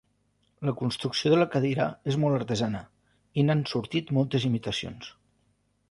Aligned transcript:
La 0.69 0.71
construcció 0.79 1.31
de 1.33 1.37
la 1.41 1.47
cadira 1.57 1.85
és 2.13 2.17
molt 2.25 2.39
artesana 2.39 2.83
i 3.43 3.47
n'han 3.49 3.63
sortit 3.75 4.15
moltes 4.19 4.49
imitacions. 4.53 5.17